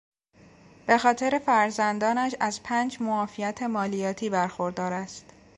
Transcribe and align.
به 0.87 0.97
خاطر 0.97 1.41
فرزندانش 1.45 2.35
از 2.39 2.63
پنج 2.63 2.97
معافیت 3.01 3.63
مالیاتی 3.63 4.29
برخوردار 4.29 4.93
است. 4.93 5.25